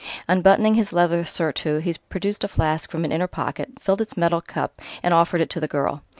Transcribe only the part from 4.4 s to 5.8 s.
cup, and offered it to the